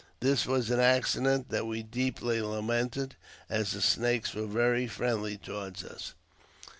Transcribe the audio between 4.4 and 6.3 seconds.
very friendly towards us.